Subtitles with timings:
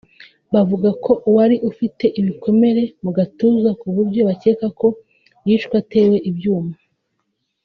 [0.53, 4.87] bavuga ko wari ufite ibikomere mu gatuza ku buryo bakeka ko
[5.47, 6.73] yishwe atewe ibyuma